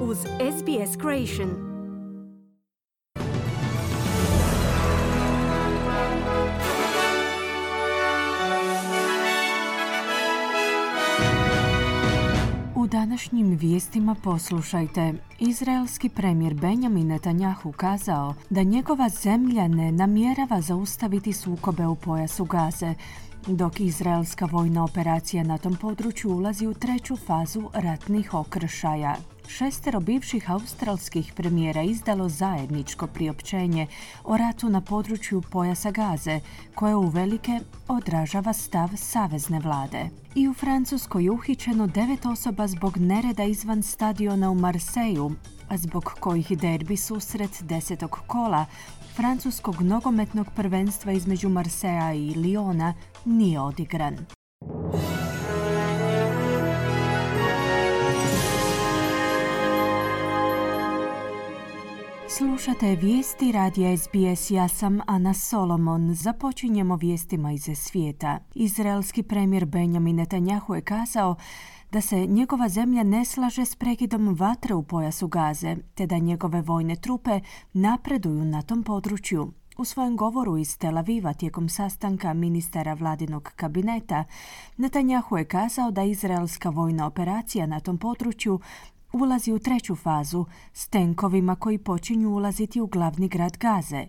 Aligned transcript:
uz 0.00 0.18
SBS 0.18 0.96
Creation. 1.00 1.68
U 12.76 12.86
današnjim 12.86 13.56
vijestima 13.60 14.14
poslušajte. 14.24 15.14
Izraelski 15.38 16.08
premijer 16.08 16.54
Benjamin 16.54 17.06
Netanyahu 17.06 17.72
kazao 17.72 18.34
da 18.50 18.62
njegova 18.62 19.08
zemlja 19.08 19.68
ne 19.68 19.92
namjerava 19.92 20.60
zaustaviti 20.60 21.32
sukobe 21.32 21.86
u 21.86 21.94
pojasu 21.94 22.44
Gaze, 22.44 22.94
dok 23.46 23.80
izraelska 23.80 24.48
vojna 24.52 24.84
operacija 24.84 25.42
na 25.42 25.58
tom 25.58 25.76
području 25.76 26.30
ulazi 26.30 26.66
u 26.66 26.74
treću 26.74 27.16
fazu 27.16 27.62
ratnih 27.74 28.34
okršaja. 28.34 29.16
Šestero 29.48 30.00
bivših 30.00 30.50
australskih 30.50 31.32
premijera 31.36 31.82
izdalo 31.82 32.28
zajedničko 32.28 33.06
priopćenje 33.06 33.86
o 34.24 34.36
ratu 34.36 34.68
na 34.68 34.80
području 34.80 35.42
pojasa 35.50 35.90
Gaze, 35.90 36.40
koje 36.74 36.96
uvelike 36.96 37.60
odražava 37.88 38.52
stav 38.52 38.88
savezne 38.96 39.60
vlade. 39.60 40.08
I 40.34 40.48
u 40.48 40.54
Francuskoj 40.54 41.24
je 41.24 41.30
uhićeno 41.30 41.86
devet 41.86 42.26
osoba 42.26 42.66
zbog 42.66 42.96
nereda 42.96 43.44
izvan 43.44 43.82
stadiona 43.82 44.50
u 44.50 44.54
Marseju, 44.54 45.30
a 45.68 45.76
zbog 45.76 46.04
kojih 46.20 46.58
derbi 46.58 46.96
susret 46.96 47.62
desetog 47.62 48.18
kola 48.26 48.66
francuskog 49.16 49.82
nogometnog 49.82 50.46
prvenstva 50.56 51.12
između 51.12 51.48
Marseja 51.48 52.14
i 52.14 52.34
Liona 52.34 52.94
nije 53.24 53.60
odigran. 53.60 54.37
Slušate 62.38 62.96
vijesti 62.96 63.52
radija 63.52 63.96
SBS, 63.96 64.50
ja 64.50 64.68
sam 64.68 65.00
Ana 65.06 65.34
Solomon. 65.34 66.14
Započinjemo 66.14 66.96
vijestima 66.96 67.52
iz 67.52 67.68
svijeta. 67.74 68.38
Izraelski 68.54 69.22
premijer 69.22 69.64
Benjamin 69.64 70.16
Netanyahu 70.16 70.74
je 70.74 70.80
kazao 70.80 71.36
da 71.92 72.00
se 72.00 72.26
njegova 72.26 72.68
zemlja 72.68 73.02
ne 73.02 73.24
slaže 73.24 73.64
s 73.64 73.76
prekidom 73.76 74.36
vatre 74.38 74.74
u 74.74 74.82
pojasu 74.82 75.28
Gaze, 75.28 75.76
te 75.94 76.06
da 76.06 76.18
njegove 76.18 76.62
vojne 76.62 76.96
trupe 76.96 77.40
napreduju 77.72 78.44
na 78.44 78.62
tom 78.62 78.82
području. 78.82 79.52
U 79.78 79.84
svojem 79.84 80.16
govoru 80.16 80.58
iz 80.58 80.78
Tel 80.78 80.98
Aviva 80.98 81.32
tijekom 81.32 81.68
sastanka 81.68 82.34
ministara 82.34 82.94
vladinog 82.94 83.52
kabineta, 83.56 84.24
Netanjahu 84.76 85.36
je 85.36 85.44
kazao 85.44 85.90
da 85.90 86.02
izraelska 86.02 86.70
vojna 86.70 87.06
operacija 87.06 87.66
na 87.66 87.80
tom 87.80 87.98
području 87.98 88.60
ulazi 89.12 89.52
u 89.52 89.58
treću 89.58 89.96
fazu 89.96 90.44
s 90.72 90.88
tenkovima 90.88 91.56
koji 91.56 91.78
počinju 91.78 92.30
ulaziti 92.30 92.80
u 92.80 92.86
glavni 92.86 93.28
grad 93.28 93.56
Gaze. 93.56 94.06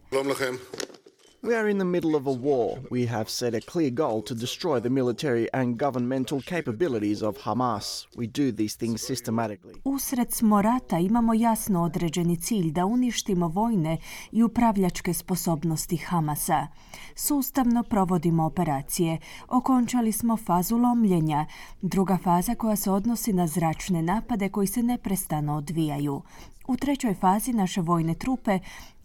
We 1.41 1.55
are 1.55 1.69
in 1.69 1.77
the 1.77 1.85
middle 1.85 2.15
of 2.15 2.27
a 2.27 2.31
war. 2.31 2.77
We 2.91 3.05
have 3.05 3.29
set 3.29 3.53
a 3.53 3.61
clear 3.61 3.89
goal 3.89 4.21
to 4.23 4.35
destroy 4.35 4.81
the 4.81 4.89
military 4.89 5.47
and 5.53 5.79
governmental 5.79 6.41
capabilities 6.41 7.21
of 7.23 7.37
Hamas. 7.37 8.07
We 8.17 8.27
do 8.27 8.51
these 8.51 8.77
things 8.77 9.01
systematically. 9.11 9.73
Usred 9.83 10.31
smo 10.31 10.61
rata 10.61 10.97
imamo 10.97 11.33
jasno 11.33 11.83
određeni 11.83 12.37
cilj 12.37 12.71
da 12.71 12.85
uništimo 12.85 13.47
vojne 13.47 13.97
i 14.31 14.43
upravljačke 14.43 15.13
sposobnosti 15.13 15.97
Hamasa. 15.97 16.67
Sustavno 17.15 17.83
provodimo 17.83 18.45
operacije. 18.45 19.17
Okončali 19.47 20.11
smo 20.11 20.37
fazu 20.37 20.77
lomljenja. 20.77 21.45
Druga 21.81 22.17
faza 22.23 22.55
koja 22.55 22.75
se 22.75 22.91
odnosi 22.91 23.33
na 23.33 23.47
zračne 23.47 24.01
napade 24.01 24.49
koji 24.49 24.67
se 24.67 24.83
neprestano 24.83 25.55
odvijaju. 25.55 26.21
U 26.67 26.77
trećoj 26.77 27.13
fazi 27.13 27.53
naše 27.53 27.81
vojne 27.81 28.13
trupe 28.13 28.59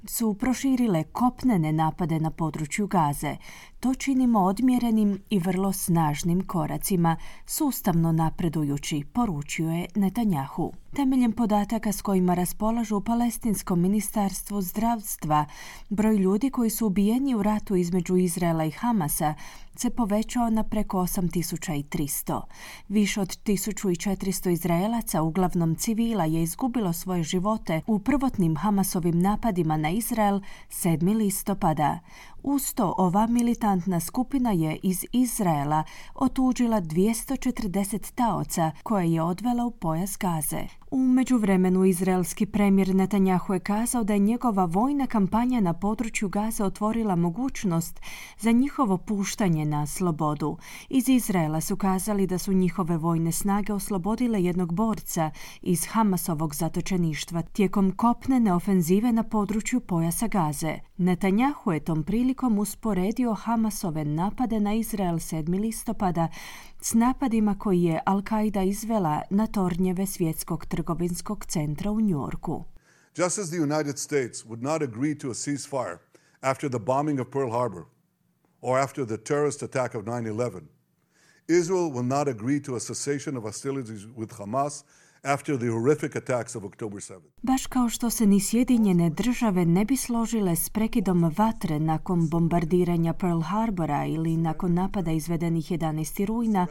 su 0.07 0.35
proširile 0.35 1.03
kopnene 1.03 1.73
napade 1.73 2.21
na 2.21 2.31
području 2.31 2.87
Gaze. 2.87 3.37
To 3.81 3.95
činimo 3.95 4.41
odmjerenim 4.41 5.19
i 5.31 5.39
vrlo 5.39 5.73
snažnim 5.73 6.47
koracima, 6.47 7.17
sustavno 7.47 8.13
napredujući, 8.13 9.05
poručio 9.13 9.71
je 9.71 9.87
Netanjahu. 9.95 10.73
Temeljem 10.95 11.33
podataka 11.33 11.93
s 11.93 12.03
kojima 12.03 12.35
raspolažu 12.35 13.01
Palestinsko 13.01 13.77
ministarstvo 13.77 14.63
zdravstva, 14.63 15.47
broj 15.89 16.17
ljudi 16.17 16.51
koji 16.51 16.71
su 16.71 16.87
ubijeni 16.87 17.35
u 17.35 17.43
ratu 17.43 17.77
između 17.77 18.17
Izraela 18.17 18.65
i 18.65 18.71
Hamasa 18.71 19.35
se 19.77 19.91
povećao 19.91 20.51
na 20.51 20.63
preko 20.63 20.99
8300. 20.99 22.41
Više 22.89 23.21
od 23.21 23.29
1400 23.29 24.51
Izraelaca, 24.51 25.23
uglavnom 25.23 25.75
civila, 25.75 26.25
je 26.25 26.43
izgubilo 26.43 26.93
svoje 26.93 27.23
živote 27.23 27.81
u 27.87 27.99
prvotnim 27.99 28.57
Hamasovim 28.57 29.21
napadima 29.21 29.77
na 29.77 29.91
Izrael 29.95 30.41
7. 30.69 31.17
listopada. 31.17 31.99
Uz 32.43 32.75
to 32.75 32.95
ova 32.99 33.27
militantna 33.27 34.01
skupina 34.01 34.53
je 34.53 34.79
iz 34.83 35.05
Izraela 35.13 35.85
otuđila 36.15 36.81
240 36.81 38.15
taoca 38.15 38.71
koje 38.83 39.13
je 39.13 39.23
odvela 39.23 39.65
u 39.65 39.71
pojas 39.71 40.17
Gaze. 40.19 40.67
U 40.95 40.99
međuvremenu 40.99 41.85
izraelski 41.85 42.47
premijer 42.47 42.95
Netanjahu 42.95 43.55
je 43.55 43.61
kazao 43.61 44.05
da 44.05 44.13
je 44.13 44.19
njegova 44.19 44.65
vojna 44.65 45.07
kampanja 45.07 45.61
na 45.61 45.73
području 45.73 46.29
Gaze 46.29 46.65
otvorila 46.65 47.17
mogućnost 47.17 48.01
za 48.39 48.51
njihovo 48.53 48.99
puštanje 48.99 49.65
na 49.65 49.87
slobodu. 49.87 50.57
Iz 50.89 51.09
Izraela 51.09 51.61
su 51.61 51.77
kazali 51.77 52.27
da 52.27 52.39
su 52.39 52.53
njihove 52.53 52.97
vojne 52.97 53.33
snage 53.33 53.73
oslobodile 53.73 54.45
jednog 54.45 54.75
borca 54.75 55.31
iz 55.63 55.87
Hamasovog 55.87 56.55
zatočeništva 56.55 57.43
tijekom 57.43 57.93
kopnene 57.97 58.53
ofenzive 58.53 59.13
na 59.13 59.23
području 59.23 59.81
pojasa 59.81 60.29
Gaze. 60.29 60.79
Netanjahu 60.97 61.73
je 61.73 61.81
tom 61.81 62.05
prilikom 62.05 62.59
usporedio 62.59 63.33
Hamasove 63.35 64.05
napade 64.05 64.61
na 64.61 64.75
Izrael 64.75 65.15
7. 65.15 65.61
listopada 65.61 66.29
s 66.81 66.95
napadima 66.95 67.59
koji 67.59 67.83
je 67.83 68.01
Al-Qaida 68.07 68.69
izvela 68.69 69.23
na 69.31 69.47
tornjeve 69.47 70.07
svjetskog 70.07 70.67
trgovinskog 70.67 71.45
centra 71.47 71.91
u 71.91 72.01
Njorku. 72.01 72.65
Just 73.17 73.39
as 73.39 73.51
the 73.51 73.61
United 73.61 73.99
States 73.99 74.45
would 74.45 74.63
not 74.63 74.83
agree 74.83 75.19
to 75.19 75.31
a 75.31 75.35
ceasefire 75.35 75.99
after 76.41 76.71
the 76.71 76.79
bombing 76.79 77.21
of 77.21 77.27
Pearl 77.33 77.51
Harbor 77.51 77.85
or 78.61 78.79
after 78.79 79.07
the 79.07 79.17
terrorist 79.17 79.63
attack 79.63 79.95
of 79.95 80.05
9-11, 80.05 80.61
Israel 81.49 81.91
will 81.93 82.07
not 82.07 82.29
agree 82.29 82.61
to 82.61 82.77
a 82.77 82.81
cessation 82.81 83.37
of 83.37 83.43
hostilities 83.43 84.07
with 84.17 84.31
Hamas 84.31 84.85
after 85.25 85.59
the 85.59 85.69
horrific 85.69 86.17
attacks 86.17 86.57
of 86.57 86.65
October 86.65 87.01
7. 87.01 87.21
Baš 87.43 87.67
kao 87.67 87.89
što 87.89 88.11
se 88.11 88.27
ni 88.27 88.41
Sjedinjene 88.41 89.11
države 89.11 89.65
ne 89.65 89.85
bi 89.85 89.97
složile 89.97 90.57
s 90.57 90.69
prekidom 90.69 91.33
vatre 91.37 91.81
nakon 91.81 92.29
bombardiranja 92.29 93.13
Pearl 93.13 93.41
Harbora 93.41 94.07
ili 94.07 94.37
nakon 94.37 94.75
napada 94.75 95.13
izvedenih 95.13 95.71
11. 95.73 96.27
rujna, 96.27 96.67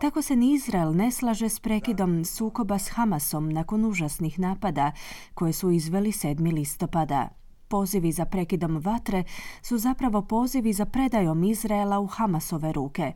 tako 0.00 0.22
se 0.22 0.36
ni 0.36 0.54
Izrael 0.54 0.94
ne 0.96 1.10
slaže 1.10 1.48
s 1.48 1.60
prekidom 1.60 2.24
sukoba 2.24 2.78
s 2.78 2.88
Hamasom 2.88 3.48
nakon 3.48 3.84
užasnih 3.84 4.38
napada 4.38 4.92
koje 5.34 5.52
su 5.52 5.70
izveli 5.70 6.12
7. 6.12 6.54
listopada. 6.54 7.28
Pozivi 7.68 8.12
za 8.12 8.24
prekidom 8.24 8.76
vatre 8.78 9.24
su 9.62 9.78
zapravo 9.78 10.22
pozivi 10.22 10.72
za 10.72 10.84
predajom 10.84 11.44
Izraela 11.44 11.98
u 12.00 12.06
Hamasove 12.06 12.72
ruke, 12.72 13.12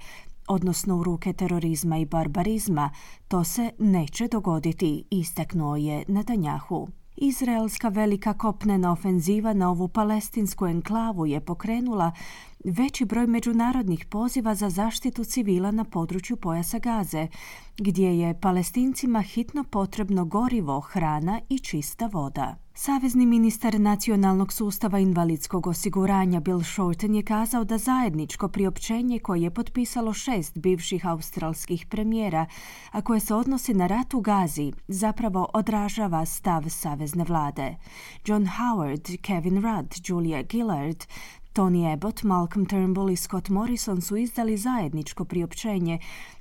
odnosno 0.49 0.97
u 0.97 1.05
ruke 1.05 1.33
terorizma 1.33 1.99
i 1.99 2.05
barbarizma, 2.05 2.91
to 3.29 3.45
se 3.45 3.71
neće 3.79 4.29
dogoditi, 4.29 5.05
istaknuo 5.11 5.77
je 5.77 6.05
Netanjahu. 6.09 6.89
Izraelska 7.17 7.89
velika 7.89 8.35
kopnena 8.35 8.93
ofenziva 8.93 9.53
na 9.53 9.71
ovu 9.71 9.89
palestinsku 9.89 10.67
enklavu 10.67 11.27
je 11.27 11.41
pokrenula 11.41 12.13
veći 12.65 13.05
broj 13.05 13.27
međunarodnih 13.27 14.07
poziva 14.07 14.55
za 14.55 14.71
zaštitu 14.71 15.25
civila 15.25 15.71
na 15.71 15.85
području 15.85 16.37
pojasa 16.37 16.79
Gaze, 16.79 17.29
gdje 17.77 18.19
je 18.19 18.41
palestincima 18.41 19.23
hitno 19.23 19.65
potrebno 19.65 20.25
gorivo, 20.25 20.81
hrana 20.81 21.41
i 21.49 21.59
čista 21.59 22.07
voda. 22.07 22.57
Savezni 22.75 23.27
ministar 23.27 23.81
nacionalnog 23.81 24.53
sustava 24.53 24.99
invalidskog 24.99 25.67
osiguranja 25.67 26.41
Bill 26.41 26.63
Shorten 26.63 27.15
je 27.15 27.23
kazao 27.23 27.65
da 27.65 27.79
zajedničko 27.79 28.49
priopćenje 28.49 29.19
koje 29.19 29.43
je 29.43 29.51
potpisalo 29.51 30.13
šest 30.13 30.59
bivših 30.59 31.07
australskih 31.07 31.87
premijera, 31.87 32.47
a 32.91 33.01
koje 33.01 33.21
se 33.21 33.35
odnosi 33.35 33.75
na 33.75 33.87
rat 33.87 34.15
u 34.15 34.21
Gazi, 34.21 34.73
zapravo 34.89 35.49
odražava 35.55 36.27
stav 36.27 36.65
savezne 36.69 37.25
vlade. 37.25 37.77
John 38.25 38.47
Howard, 38.47 39.21
Kevin 39.23 39.63
Rudd, 39.63 39.95
Julia 40.09 40.43
Gillard, 40.43 41.05
Tony 41.59 41.93
Abbott, 41.93 42.23
Malcolm 42.23 42.67
Turnbull 42.67 43.11
i 43.11 43.17
Scott 43.17 43.49
Morrison 43.49 44.01
su 44.01 44.17
izdali 44.17 44.57
zajedničko 44.57 45.25
priopćenje 45.25 45.99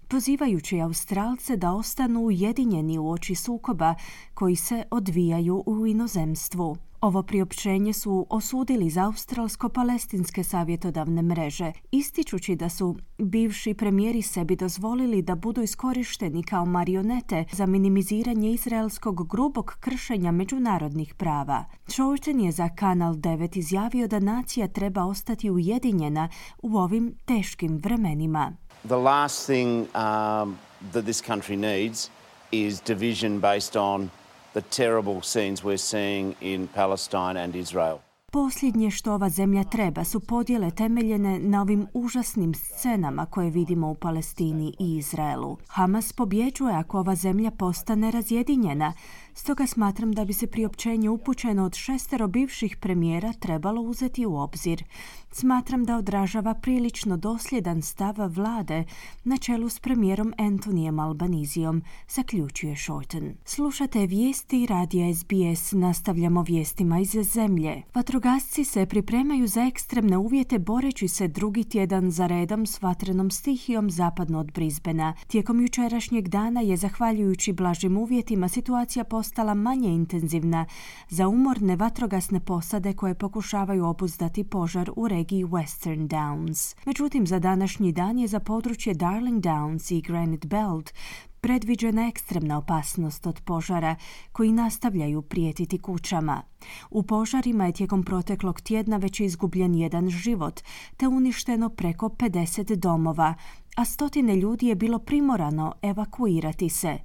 pozivajući 0.07 0.81
Australce 0.81 1.57
da 1.57 1.71
ostanu 1.71 2.19
ujedinjeni 2.19 2.98
u 2.98 3.09
oči 3.09 3.36
sukoba 3.36 3.95
koji 4.33 4.56
se 4.56 4.83
odvijaju 4.92 5.63
u 5.65 5.88
inozemstvu. 5.88 6.77
Ovo 7.01 7.24
priopćenje 7.24 7.94
su 7.94 8.27
osudili 8.30 8.86
iz 8.86 8.98
Australsko-palestinske 8.98 10.44
savjetodavne 10.44 11.21
mreže, 11.21 11.71
ističući 11.92 12.56
da 12.56 12.69
su 12.69 12.95
bivši 13.18 13.74
premijeri 13.74 14.21
sebi 14.21 14.56
dozvolili 14.56 15.21
da 15.21 15.36
budu 15.36 15.62
iskorišteni 15.62 16.44
kao 16.44 16.65
marionete 16.65 17.45
za 17.51 17.65
minimiziranje 17.65 18.51
izraelskog 18.51 19.27
grubog 19.30 19.77
kršenja 19.80 20.31
međunarodnih 20.31 21.13
prava. 21.13 21.65
Shorten 21.88 22.39
je 22.39 22.51
za 22.51 22.69
Kanal 22.69 23.13
9 23.13 23.57
izjavio 23.57 24.07
da 24.07 24.19
nacija 24.19 24.68
treba 24.68 25.06
ostati 25.06 25.51
ujedinjena 25.51 26.30
u 26.63 26.77
ovim 26.77 27.13
teškim 27.25 27.77
vremenima. 27.77 28.57
The 28.88 28.98
last 28.98 29.48
thing 29.48 29.89
um, 29.95 30.57
that 30.94 31.06
this 31.06 31.22
country 31.22 31.57
needs 31.57 32.10
is 32.51 32.80
division 32.80 33.39
based 33.39 33.75
on 33.75 34.10
the 34.54 34.62
terrible 34.62 35.22
scenes 35.22 35.62
we're 35.62 35.78
seeing 35.78 36.36
in 36.42 36.68
Palestine 36.68 37.38
and 37.38 37.56
Israel. 37.56 38.00
Posljednje 38.31 38.92
što 38.92 39.13
ova 39.13 39.30
zemlja 39.30 39.63
treba 39.63 40.04
su 40.04 40.19
podjele 40.19 40.72
temeljene 40.72 41.39
na 41.39 41.62
ovim 41.62 41.88
užasnim 41.94 42.54
scenama 42.54 43.25
koje 43.25 43.50
vidimo 43.50 43.89
u 43.89 43.95
Palestini 43.95 44.74
i 44.80 44.98
Izraelu. 44.98 45.57
Hamas 45.68 46.13
pobjeđuje 46.13 46.75
ako 46.75 47.00
ova 47.00 47.16
zemlja 47.16 47.51
postane 47.51 48.12
razjedinjena, 48.12 48.94
Stoga 49.39 49.68
smatram 49.68 50.12
da 50.12 50.25
bi 50.25 50.34
se 50.34 50.48
priopćenje 50.48 51.10
upućeno 51.10 51.66
od 51.66 51.75
šestero 51.75 52.28
bivših 52.28 52.78
premijera 52.78 53.34
trebalo 53.34 53.81
uzeti 53.81 54.25
u 54.25 54.36
obzir. 54.36 54.84
Smatram 55.31 55.84
da 55.84 55.98
odražava 55.98 56.54
prilično 56.54 57.18
dosljedan 57.18 57.81
stav 57.81 58.16
vlade 58.30 58.84
na 59.24 59.38
čelu 59.38 59.69
s 59.69 59.80
premijerom 59.80 60.34
Antonijem 60.38 61.00
Albanizijom, 61.00 61.84
zaključuje 62.10 62.75
Shorten. 62.75 63.36
Slušate 63.45 64.06
vijesti 64.06 64.66
radija 64.66 65.16
SBS, 65.16 65.72
nastavljamo 65.72 66.42
vijestima 66.42 67.00
iz 67.00 67.12
zemlje. 67.34 67.81
Vatrogasci 67.95 68.63
se 68.63 68.86
pripremaju 68.86 69.48
za 69.48 69.66
ekstremne 69.66 70.18
uvjete 70.18 70.60
boreći 70.60 71.07
se 71.07 71.28
drugi 71.28 71.63
tjedan 71.63 72.12
za 72.12 72.28
redom 72.28 72.66
s 72.66 72.81
vatrenom 72.81 73.31
stihijom 73.31 73.92
zapadno 73.92 74.39
od 74.39 74.51
Brisbena. 74.51 75.13
Tijekom 75.28 75.62
jučerašnjeg 75.62 76.28
dana 76.28 76.62
je, 76.62 76.78
zahvaljujući 76.78 77.54
blažim 77.54 77.98
uvjetima, 77.98 78.50
situacija 78.50 79.04
postala 79.27 79.53
manje 79.53 79.89
intenzivna 79.89 80.65
za 81.09 81.27
umorne 81.27 81.75
vatrogasne 81.75 82.39
posade 82.39 82.94
koje 82.94 83.13
pokušavaju 83.13 83.85
obuzdati 83.85 84.44
požar 84.44 84.91
u 84.95 85.07
regiji 85.07 85.45
Western 85.45 86.07
Downs. 86.07 86.75
Međutim, 86.85 87.27
za 87.27 87.39
današnji 87.39 87.91
dan 87.91 88.19
je 88.19 88.27
za 88.27 88.39
područje 88.39 88.94
Darling 88.94 89.44
Downs 89.44 89.94
i 89.94 90.01
Granite 90.01 90.47
Belt 90.47 90.94
predviđena 91.41 92.07
ekstremna 92.07 92.57
opasnost 92.57 93.27
od 93.27 93.41
požara 93.41 93.95
koji 94.31 94.51
nastavljaju 94.51 95.21
prijetiti 95.21 95.77
kućama. 95.77 96.41
U 96.89 97.03
požarima 97.03 97.65
je 97.65 97.71
tijekom 97.71 98.03
proteklog 98.03 98.62
tjedna 98.62 98.97
već 98.97 99.19
izgubljen 99.19 99.75
jedan 99.75 100.09
život, 100.09 100.62
te 100.97 101.07
uništeno 101.07 101.69
preko 101.69 102.09
50 102.09 102.75
domova, 102.75 103.33
a 103.77 103.85
stotine 103.85 104.35
ljudi 104.35 104.68
je 104.68 104.75
bilo 104.75 105.00
primorano 105.00 105.74
evakuirati 105.81 106.69
se. 106.69 106.97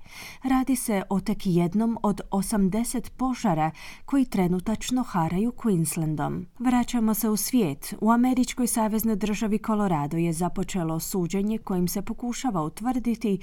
Radi 0.42 0.76
se 0.76 1.02
o 1.10 1.20
tek 1.20 1.38
jednom 1.44 1.98
od 2.02 2.20
80 2.30 3.10
požara 3.10 3.70
koji 4.04 4.24
trenutačno 4.24 5.02
haraju 5.02 5.52
Queenslandom. 5.52 6.44
Vraćamo 6.58 7.14
se 7.14 7.28
u 7.28 7.36
svijet. 7.36 7.94
U 8.00 8.10
američkoj 8.10 8.66
saveznoj 8.66 9.16
državi 9.16 9.58
Colorado 9.66 10.16
je 10.16 10.32
započelo 10.32 11.00
suđenje 11.00 11.58
kojim 11.58 11.88
se 11.88 12.02
pokušava 12.02 12.62
utvrditi 12.62 13.38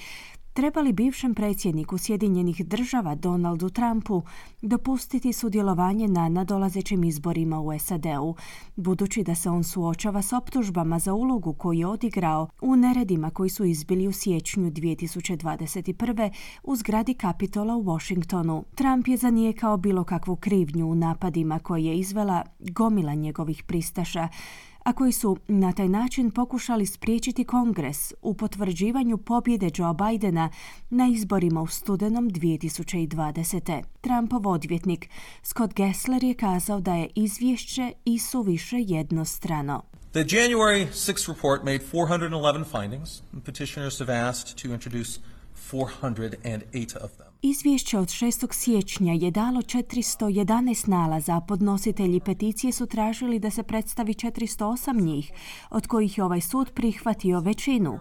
Treba 0.53 0.81
li 0.81 0.93
bivšem 0.93 1.35
predsjedniku 1.35 1.97
Sjedinjenih 1.97 2.65
država 2.65 3.15
Donaldu 3.15 3.69
Trumpu 3.69 4.21
dopustiti 4.61 5.33
sudjelovanje 5.33 6.07
na 6.07 6.29
nadolazećim 6.29 7.03
izborima 7.03 7.59
u 7.59 7.79
SAD-u, 7.79 8.35
budući 8.75 9.23
da 9.23 9.35
se 9.35 9.49
on 9.49 9.63
suočava 9.63 10.21
s 10.21 10.33
optužbama 10.33 10.99
za 10.99 11.13
ulogu 11.13 11.53
koju 11.53 11.79
je 11.79 11.87
odigrao 11.87 12.47
u 12.61 12.75
neredima 12.75 13.29
koji 13.29 13.49
su 13.49 13.65
izbili 13.65 14.07
u 14.07 14.11
siječnju 14.11 14.71
2021. 14.71 16.31
u 16.63 16.75
zgradi 16.75 17.13
Kapitola 17.13 17.75
u 17.75 17.83
Washingtonu. 17.83 18.63
Trump 18.75 19.07
je 19.07 19.17
zanijekao 19.17 19.77
bilo 19.77 20.03
kakvu 20.03 20.35
krivnju 20.35 20.87
u 20.87 20.95
napadima 20.95 21.59
koje 21.59 21.85
je 21.85 21.99
izvela 21.99 22.43
gomila 22.59 23.13
njegovih 23.13 23.63
pristaša, 23.63 24.27
a 24.89 24.93
koji 24.93 25.11
su 25.11 25.37
na 25.47 25.71
taj 25.71 25.89
način 25.89 26.31
pokušali 26.31 26.85
spriječiti 26.85 27.43
kongres 27.43 28.13
u 28.21 28.33
potvrđivanju 28.33 29.17
pobjede 29.17 29.69
Joe 29.75 29.93
Bidena 29.93 30.49
na 30.89 31.07
izborima 31.07 31.61
u 31.61 31.67
studenom 31.67 32.29
2020. 32.29 33.83
Trumpov 34.01 34.47
odvjetnik 34.47 35.09
Scott 35.43 35.73
Gessler 35.73 36.23
je 36.23 36.33
kazao 36.33 36.79
da 36.79 36.95
je 36.95 37.09
izvješće 37.15 37.93
i 38.05 38.19
suviše 38.19 38.75
jednostrano. 38.79 39.83
The 40.11 40.23
January 40.23 40.87
6 40.93 41.33
report 41.33 41.63
made 41.63 41.79
411 41.93 42.65
findings, 42.71 43.21
petitioners 43.45 43.99
have 43.99 44.13
asked 44.13 44.63
to 44.63 44.73
introduce 44.73 45.19
408 45.71 46.97
of 47.03 47.11
them. 47.11 47.28
Izvješće 47.41 47.97
od 47.97 48.07
6. 48.07 48.53
siječnja 48.53 49.13
je 49.13 49.31
dalo 49.31 49.61
411 49.61 50.87
nalaza, 50.87 51.41
podnositelji 51.47 52.19
peticije 52.19 52.71
su 52.71 52.85
tražili 52.85 53.39
da 53.39 53.49
se 53.49 53.63
predstavi 53.63 54.13
408 54.13 55.01
njih, 55.01 55.31
od 55.69 55.87
kojih 55.87 56.17
je 56.17 56.23
ovaj 56.23 56.41
sud 56.41 56.71
prihvatio 56.73 57.39
većinu. 57.39 57.99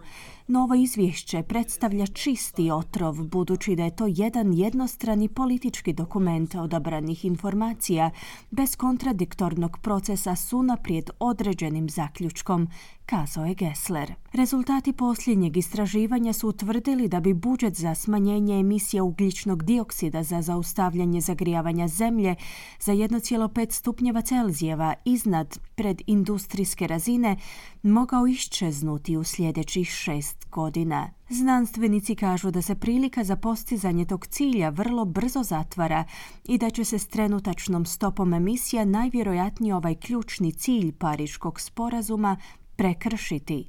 Novo 0.51 0.75
izvješće 0.75 1.43
predstavlja 1.43 2.07
čisti 2.07 2.71
otrov, 2.71 3.25
budući 3.25 3.77
da 3.77 3.85
je 3.85 3.97
to 3.97 4.07
jedan 4.09 4.53
jednostrani 4.53 5.29
politički 5.29 5.93
dokument 5.93 6.55
odabranih 6.55 7.25
informacija, 7.25 8.11
bez 8.51 8.77
kontradiktornog 8.77 9.79
procesa 9.83 10.37
s 10.37 10.53
unaprijed 10.53 11.11
određenim 11.19 11.91
zaključkom, 11.91 12.69
kazao 13.07 13.45
je 13.45 13.55
Gessler. 13.55 14.15
Rezultati 14.33 14.93
posljednjeg 14.93 15.57
istraživanja 15.57 16.33
su 16.33 16.49
utvrdili 16.49 17.09
da 17.09 17.21
bi 17.21 17.35
budžet 17.35 17.75
za 17.75 17.95
smanjenje 17.95 18.61
emisija 18.61 19.03
ugljičnog 19.03 19.63
dioksida 19.65 20.23
za 20.23 20.43
zaustavljanje 20.43 21.21
zagrijavanja 21.21 21.89
zemlje 21.89 22.35
za 22.81 22.93
1,5 22.93 23.73
stupnjeva 23.73 24.23
Celzijeva 24.23 24.95
iznad 25.05 25.59
predindustrijske 25.75 26.87
razine 26.87 27.37
mogao 27.83 28.27
iščeznuti 28.27 29.17
u 29.17 29.25
sljedećih 29.25 29.89
šest 29.89 30.38
godina. 30.51 31.11
Znanstvenici 31.29 32.15
kažu 32.15 32.51
da 32.51 32.63
se 32.63 32.75
prilika 32.75 33.25
za 33.25 33.37
postizanje 33.37 34.05
tog 34.05 34.27
cilja 34.27 34.69
vrlo 34.69 35.05
brzo 35.05 35.43
zatvara 35.43 36.05
i 36.45 36.59
da 36.59 36.71
će 36.71 36.85
se 36.85 36.99
s 36.99 37.07
trenutačnom 37.07 37.87
stopom 37.87 38.35
emisija 38.35 38.85
najvjerojatnije 38.85 39.75
ovaj 39.75 39.95
ključni 39.95 40.53
cilj 40.53 40.93
Pariškog 40.93 41.61
sporazuma 41.61 42.37
prekršiti. 42.79 43.69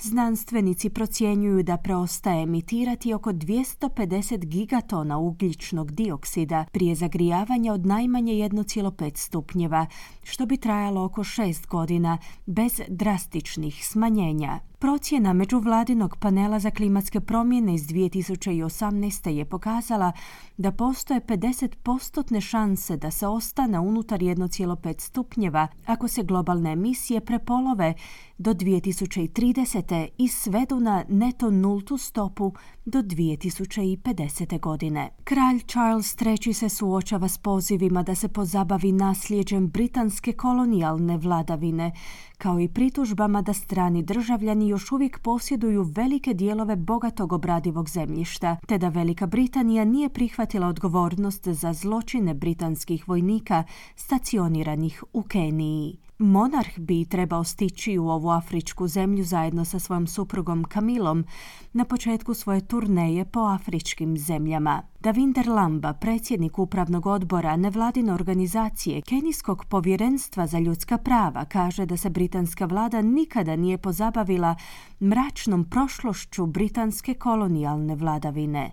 Znanstvenici 0.00 0.90
procjenjuju 0.90 1.62
da 1.62 1.76
preostaje 1.76 2.42
emitirati 2.42 3.14
oko 3.14 3.32
250 3.32 4.44
gigatona 4.44 5.18
ugljičnog 5.18 5.92
dioksida 5.92 6.64
prije 6.72 6.94
zagrijavanja 6.94 7.72
od 7.72 7.86
najmanje 7.86 8.32
1,5 8.32 9.16
stupnjeva, 9.16 9.86
što 10.22 10.46
bi 10.46 10.56
trajalo 10.56 11.04
oko 11.04 11.24
6 11.24 11.66
godina 11.66 12.18
bez 12.46 12.80
drastičnih 12.88 13.86
smanjenja. 13.86 14.71
Procjena 14.82 15.32
međuvladinog 15.32 16.16
panela 16.16 16.58
za 16.58 16.70
klimatske 16.70 17.20
promjene 17.20 17.74
iz 17.74 17.82
2018. 17.86 19.28
je 19.28 19.44
pokazala 19.44 20.12
da 20.56 20.72
postoje 20.72 21.20
50% 21.20 22.40
šanse 22.40 22.96
da 22.96 23.10
se 23.10 23.26
ostane 23.26 23.80
unutar 23.80 24.20
1,5 24.20 25.00
stupnjeva 25.00 25.68
ako 25.86 26.08
se 26.08 26.22
globalne 26.22 26.72
emisije 26.72 27.20
prepolove 27.20 27.94
do 28.38 28.54
2030. 28.54 30.08
i 30.18 30.28
svedu 30.28 30.80
na 30.80 31.04
neto 31.08 31.50
nultu 31.50 31.98
stopu 31.98 32.52
do 32.84 33.02
2050. 33.02 34.60
godine. 34.60 35.10
Kralj 35.24 35.60
Charles 35.66 36.16
III 36.20 36.54
se 36.54 36.68
suočava 36.68 37.28
s 37.28 37.38
pozivima 37.38 38.02
da 38.02 38.14
se 38.14 38.28
pozabavi 38.28 38.92
nasljeđem 38.92 39.68
britanske 39.68 40.32
kolonijalne 40.32 41.16
vladavine, 41.16 41.92
kao 42.38 42.60
i 42.60 42.68
pritužbama 42.68 43.42
da 43.42 43.52
strani 43.52 44.02
državljani 44.02 44.68
još 44.68 44.92
uvijek 44.92 45.18
posjeduju 45.18 45.82
velike 45.82 46.34
dijelove 46.34 46.76
bogatog 46.76 47.32
obradivog 47.32 47.88
zemljišta, 47.88 48.56
te 48.66 48.78
da 48.78 48.88
Velika 48.88 49.26
Britanija 49.26 49.84
nije 49.84 50.08
prihvatila 50.08 50.66
odgovornost 50.66 51.48
za 51.48 51.72
zločine 51.72 52.34
britanskih 52.34 53.08
vojnika 53.08 53.64
stacioniranih 53.96 55.04
u 55.12 55.22
Keniji. 55.22 55.96
Monarh 56.22 56.78
bi 56.78 57.04
trebao 57.04 57.44
stići 57.44 57.98
u 57.98 58.08
ovu 58.08 58.30
afričku 58.30 58.88
zemlju 58.88 59.24
zajedno 59.24 59.64
sa 59.64 59.78
svojom 59.78 60.06
suprugom 60.06 60.64
Kamilom 60.64 61.24
na 61.72 61.84
početku 61.84 62.34
svoje 62.34 62.66
turneje 62.66 63.24
po 63.24 63.40
afričkim 63.40 64.18
zemljama. 64.18 64.82
Davinder 65.02 65.48
Lamba, 65.48 65.92
predsjednik 65.92 66.58
upravnog 66.58 67.06
odbora 67.06 67.56
nevladine 67.56 68.14
organizacije 68.14 69.00
Kenijskog 69.02 69.64
povjerenstva 69.64 70.46
za 70.46 70.58
ljudska 70.58 70.98
prava, 70.98 71.44
kaže 71.44 71.86
da 71.86 71.96
se 71.96 72.10
britanska 72.10 72.66
vlada 72.66 73.02
nikada 73.02 73.56
nije 73.56 73.78
pozabavila 73.78 74.56
mračnom 75.00 75.64
prošlošću 75.64 76.46
britanske 76.46 77.14
kolonijalne 77.14 77.94
vladavine. 77.94 78.70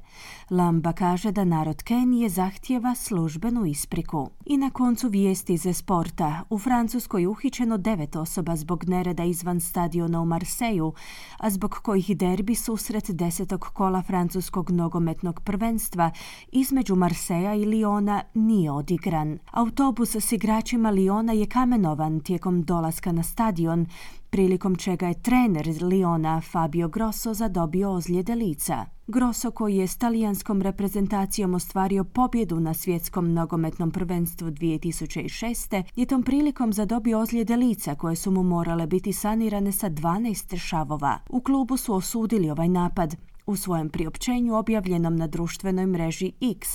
Lamba 0.50 0.94
kaže 0.94 1.32
da 1.32 1.44
narod 1.44 1.84
Kenije 1.84 2.30
zahtjeva 2.30 2.96
službenu 2.96 3.66
ispriku. 3.66 4.30
I 4.46 4.58
na 4.58 4.70
koncu 4.70 5.08
vijesti 5.08 5.54
iz 5.54 5.68
sporta. 5.74 6.44
U 6.50 6.60
Francuskoj 6.60 7.22
je 7.22 7.28
uhićeno 7.28 7.78
devet 7.78 8.16
osoba 8.16 8.56
zbog 8.56 8.90
nereda 8.90 9.24
izvan 9.24 9.60
stadiona 9.60 10.22
u 10.22 10.26
Marseju, 10.26 10.94
a 11.38 11.50
zbog 11.50 11.72
kojih 11.72 12.18
derbi 12.18 12.56
susret 12.56 13.12
desetog 13.12 13.66
kola 13.74 14.02
francuskog 14.02 14.72
nogometnog 14.72 15.40
prvenstva 15.40 16.12
između 16.52 16.96
Marseja 16.96 17.56
i 17.56 17.66
Liona 17.66 18.24
nije 18.34 18.72
odigran. 18.72 19.40
Autobus 19.52 20.16
s 20.16 20.32
igračima 20.32 20.90
Liona 20.90 21.34
je 21.34 21.46
kamenovan 21.46 22.20
tijekom 22.20 22.64
dolaska 22.64 23.12
na 23.12 23.24
stadion, 23.24 23.86
prilikom 24.30 24.76
čega 24.76 25.08
je 25.08 25.22
trener 25.22 25.68
Liona 25.82 26.42
Fabio 26.42 26.88
Grosso 26.88 27.34
zadobio 27.34 27.92
ozljede 27.92 28.36
lica. 28.36 28.86
Grosso 29.08 29.52
koji 29.52 29.78
je 29.78 29.88
s 29.88 29.98
talijanskom 29.98 30.62
reprezentacijom 30.62 31.54
ostvario 31.54 32.04
pobjedu 32.04 32.60
na 32.60 32.74
svjetskom 32.74 33.34
nogometnom 33.34 33.92
prvenstvu 33.92 34.48
2006. 34.48 35.84
je 35.96 36.06
tom 36.06 36.24
prilikom 36.24 36.74
zadobio 36.74 37.20
ozljede 37.20 37.56
lica 37.56 37.96
koje 37.96 38.16
su 38.16 38.32
mu 38.32 38.44
morale 38.44 38.88
biti 38.88 39.14
sanirane 39.14 39.72
sa 39.72 39.90
12 39.90 40.58
šavova. 40.58 41.20
U 41.30 41.42
klubu 41.42 41.78
su 41.78 41.94
osudili 41.94 42.50
ovaj 42.50 42.68
napad, 42.68 43.16
u 43.50 43.56
svojem 43.56 43.90
priopćenju 43.90 44.56
objavljenom 44.56 45.16
na 45.16 45.28
društvenoj 45.28 45.86
mreži 45.86 46.32
X, 46.42 46.68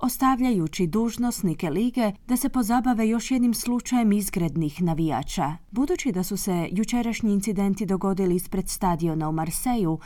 ostavljajući 0.00 0.86
dužnosnike 0.86 1.70
lige 1.70 2.12
da 2.26 2.36
se 2.36 2.48
pozabave 2.48 3.08
još 3.08 3.30
jednim 3.30 3.54
slučajem 3.54 4.12
izgrednih 4.12 4.82
navijača. 4.82 5.56
Budući 5.70 6.12
da 6.12 6.22
su 6.22 6.36
se 6.36 6.68
jučerašnji 6.72 7.32
incidenti 7.32 7.86
dogodili 7.86 8.34
ispred 8.34 8.68
stadiona 8.68 9.28
u 9.28 9.32
Marseju, 9.32 9.98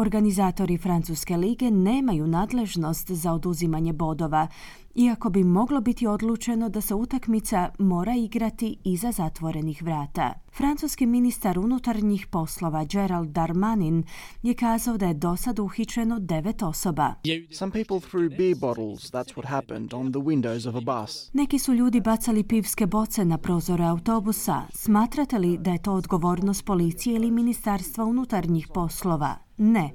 organizatori 0.00 0.78
Francuske 0.78 1.36
lige 1.36 1.70
nemaju 1.70 2.26
nadležnost 2.26 3.10
za 3.10 3.32
oduzimanje 3.32 3.92
bodova, 3.92 4.48
iako 4.94 5.30
bi 5.30 5.44
moglo 5.44 5.80
biti 5.80 6.06
odlučeno 6.06 6.68
da 6.68 6.80
se 6.80 6.94
utakmica 6.94 7.70
mora 7.78 8.16
igrati 8.16 8.76
iza 8.84 9.12
zatvorenih 9.12 9.82
vrata. 9.82 10.32
Francuski 10.56 11.06
ministar 11.06 11.58
unutarnjih 11.58 12.26
poslova 12.26 12.84
Gerald 12.84 13.28
Darmanin 13.28 14.04
je 14.42 14.54
kazao 14.54 14.96
da 14.98 15.06
je 15.06 15.14
do 15.14 15.36
sad 15.36 15.58
uhičeno 15.58 16.18
devet 16.18 16.62
osoba. 16.62 17.14
Some 17.52 17.72
people 17.72 17.96
threw 17.96 18.36
beer 18.36 18.56
bottles, 18.60 19.12
that's 19.12 19.36
what 19.36 19.44
happened, 19.44 19.94
on 19.94 20.12
the 20.12 20.20
windows 20.20 20.66
of 20.66 20.74
a 20.74 20.80
bus. 20.80 21.30
Neki 21.32 21.58
su 21.58 21.74
ljudi 21.74 22.00
bacali 22.00 22.44
pivske 22.44 22.86
boce 22.86 23.24
na 23.24 23.38
prozore 23.38 23.84
autobusa. 23.84 24.62
Smatrate 24.74 25.38
li 25.38 25.58
da 25.58 25.70
je 25.70 25.82
to 25.82 25.92
odgovornost 25.92 26.64
policije 26.64 27.16
ili 27.16 27.30
ministarstva 27.30 28.04
unutarnjih 28.04 28.68
poslova? 28.74 29.49
Ne. 29.60 29.90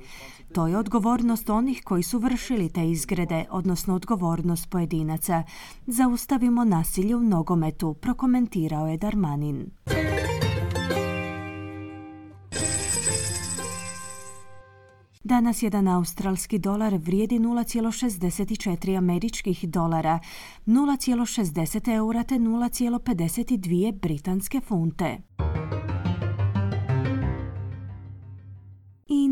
To 0.54 0.68
je 0.68 0.78
odgovornost 0.78 1.50
onih 1.50 1.82
koji 1.84 2.04
su 2.04 2.20
vršili 2.20 2.70
te 2.70 2.90
izgrede, 2.90 3.46
odnosno 3.50 3.96
odgovornost 3.96 4.70
pojedinaca. 4.70 5.44
Zaustavimo 5.88 6.64
nasilje 6.64 7.16
u 7.16 7.24
nogometu, 7.24 7.94
prokomentirao 7.94 8.88
je 8.88 8.98
Darmanin. 8.98 9.72
Danas 15.24 15.64
jedan 15.64 15.88
australski 15.88 16.60
dolar 16.60 16.96
vrijedi 16.96 17.40
0,64 17.40 18.98
američkih 18.98 19.70
dolara, 19.70 20.20
0,60 20.66 21.96
eura 21.96 22.24
te 22.24 22.36
0,52 22.36 24.00
britanske 24.00 24.62
funte. 24.62 25.18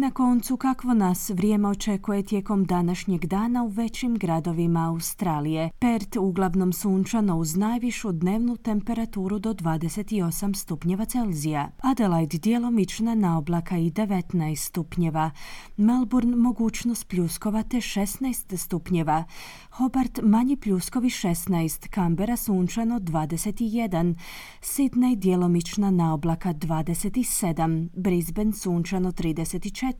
Na 0.03 0.11
koncu 0.11 0.57
kakvo 0.57 0.93
nas 0.93 1.29
vrijeme 1.29 1.67
očekuje 1.67 2.23
tijekom 2.23 2.65
današnjeg 2.65 3.25
dana 3.25 3.63
u 3.63 3.67
većim 3.67 4.17
gradovima 4.17 4.89
Australije. 4.89 5.69
Pert 5.79 6.15
uglavnom 6.15 6.73
sunčano 6.73 7.37
uz 7.37 7.55
najvišu 7.55 8.11
dnevnu 8.11 8.57
temperaturu 8.57 9.39
do 9.39 9.53
28 9.53 10.55
stupnjeva 10.55 11.05
Celzija. 11.05 11.71
Adelaide 11.81 12.37
djelomična 12.37 13.15
na 13.15 13.37
oblaka 13.37 13.77
i 13.77 13.91
19 13.91 14.55
stupnjeva. 14.55 15.31
Melbourne 15.77 16.35
mogućnost 16.35 17.07
pljuskova 17.07 17.63
te 17.63 17.77
16 17.77 18.57
stupnjeva. 18.57 19.23
Hobart 19.69 20.19
manji 20.23 20.57
pljuskovi 20.57 21.09
16, 21.09 21.93
Canberra 21.95 22.37
sunčano 22.37 22.99
21, 22.99 24.15
Sydney 24.61 25.15
djelomična 25.15 25.91
na 25.91 26.13
oblaka 26.13 26.53
27, 26.53 27.89
Brisbane 27.93 28.53
sunčano 28.53 29.11
34 29.11 29.92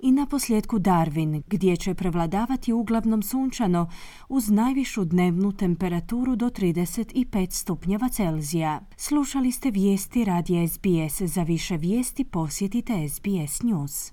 i 0.00 0.12
na 0.12 0.26
posljedku 0.26 0.78
Darwin 0.78 1.42
gdje 1.46 1.76
će 1.76 1.94
prevladavati 1.94 2.72
uglavnom 2.72 3.22
sunčano 3.22 3.90
uz 4.28 4.50
najvišu 4.50 5.04
dnevnu 5.04 5.52
temperaturu 5.52 6.36
do 6.36 6.46
35 6.46 7.50
stupnjeva 7.50 8.08
Celzija. 8.08 8.80
Slušali 8.96 9.52
ste 9.52 9.70
vijesti 9.70 10.24
radija 10.24 10.68
SBS. 10.68 11.22
Za 11.22 11.42
više 11.42 11.76
vijesti 11.76 12.24
posjetite 12.24 13.08
SBS 13.08 13.62
News. 13.62 14.12